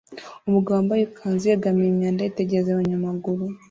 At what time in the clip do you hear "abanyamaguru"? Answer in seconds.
2.71-3.43